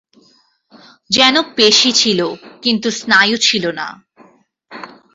যেন 1.11 1.35
পেশী 1.55 1.91
ছিল, 1.91 2.19
কিন্তু 2.61 2.87
স্নায়ু 2.91 3.37
ছিল 3.41 3.63
না। 3.71 3.87